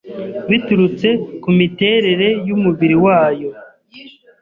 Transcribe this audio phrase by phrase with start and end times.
[0.49, 1.07] biturutse
[1.41, 3.49] ku miterere y’umubiri wayo